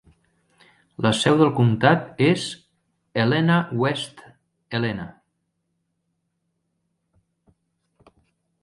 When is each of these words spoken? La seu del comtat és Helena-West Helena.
La 1.05 1.11
seu 1.17 1.35
del 1.41 1.51
comtat 1.59 2.23
és 2.29 2.47
Helena-West 3.19 4.25
Helena. 4.73 5.07